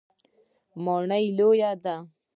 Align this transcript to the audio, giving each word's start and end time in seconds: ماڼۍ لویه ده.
ماڼۍ 0.83 1.25
لویه 1.37 1.71
ده. 1.83 1.95